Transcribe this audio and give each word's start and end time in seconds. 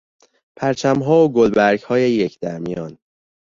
پرچمها 0.55 1.23
و 1.25 1.33
گلبرگهای 1.33 2.11
یک 2.11 2.39
در 2.39 2.59
میان 2.59 2.97